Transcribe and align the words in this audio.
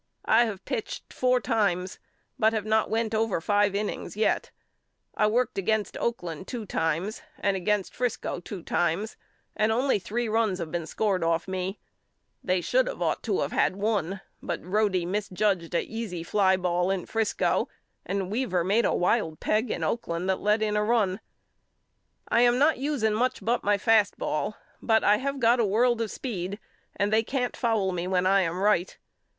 I 0.25 0.45
have 0.45 0.65
pitched 0.65 1.13
four 1.13 1.39
times 1.39 1.99
but 2.39 2.53
have 2.53 2.65
not 2.65 2.89
went 2.89 3.13
over 3.13 3.39
five 3.39 3.75
innings 3.75 4.17
yet. 4.17 4.49
I 5.15 5.27
worked 5.27 5.59
against 5.59 5.95
Oakland 5.97 6.47
two 6.47 6.65
times 6.65 7.21
and 7.37 7.55
against 7.55 7.93
Frisco 7.93 8.39
two 8.39 8.63
times 8.63 9.15
and 9.55 9.71
only 9.71 9.99
three 9.99 10.27
runs 10.27 10.57
have 10.57 10.71
been 10.71 10.87
scored 10.87 11.23
off 11.23 11.47
me. 11.47 11.79
They 12.43 12.61
should 12.61 12.89
only 12.89 13.05
ought 13.05 13.21
to 13.21 13.41
of 13.41 13.51
had 13.51 13.75
one 13.75 14.21
but 14.41 14.59
Rodie 14.63 15.05
misjuged 15.05 15.75
a 15.75 15.83
easy 15.83 16.23
fly 16.23 16.57
ball 16.57 16.89
in 16.89 17.05
Frisco 17.05 17.69
and 18.03 18.31
Weaver 18.31 18.63
made 18.63 18.85
a 18.85 18.95
wild 18.95 19.39
peg 19.39 19.69
in 19.69 19.83
Oakland 19.83 20.27
that 20.27 20.39
let 20.41 20.63
in 20.63 20.75
a 20.75 20.83
run. 20.83 21.19
I 22.27 22.41
am 22.41 22.57
not 22.57 22.79
using 22.79 23.13
much 23.13 23.45
but 23.45 23.63
my 23.63 23.77
fast 23.77 24.17
ball 24.17 24.57
but 24.81 25.03
I 25.03 25.17
have 25.17 25.39
got 25.39 25.59
a 25.59 25.63
world 25.63 26.01
of 26.01 26.09
speed 26.09 26.57
and 26.95 27.13
they 27.13 27.21
can't 27.21 27.55
foul 27.55 27.91
me 27.91 28.07
when 28.07 28.25
I 28.25 28.41
am 28.41 28.57
right. 28.61 28.97